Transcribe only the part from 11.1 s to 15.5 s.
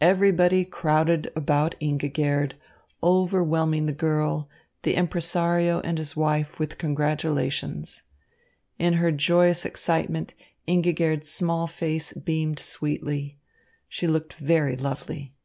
small face beamed sweetly. She looked very lovely.